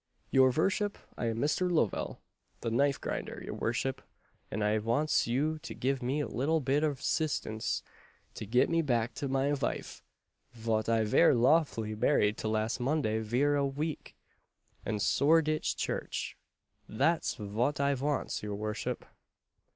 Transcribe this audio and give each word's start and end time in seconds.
"Your 0.31 0.51
vorship, 0.51 0.95
I 1.15 1.27
am 1.27 1.39
Mister 1.39 1.69
Lovell, 1.69 2.21
the 2.61 2.71
knife 2.71 2.99
grinder, 2.99 3.39
your 3.45 3.53
vorship, 3.55 3.99
and 4.49 4.63
I 4.63 4.75
vantz 4.79 5.27
you 5.27 5.59
to 5.59 5.75
give 5.75 6.01
me 6.01 6.21
a 6.21 6.27
little 6.27 6.59
bit 6.59 6.83
of 6.83 7.03
'sistance 7.03 7.83
to 8.33 8.47
get 8.47 8.67
me 8.67 8.81
back 8.81 9.21
my 9.21 9.51
vife, 9.53 10.01
vot 10.53 10.89
I 10.89 11.03
vere 11.03 11.35
lawfully 11.35 11.93
married 11.93 12.35
to 12.39 12.47
last 12.47 12.79
Monday 12.79 13.19
vere 13.19 13.55
a 13.55 13.69
veek, 13.69 14.15
at 14.87 15.01
Soreditch 15.01 15.75
Church: 15.77 16.35
that's 16.89 17.35
vot 17.35 17.79
I 17.79 17.93
vantz, 17.93 18.41
your 18.41 18.57
vorship." 18.57 19.01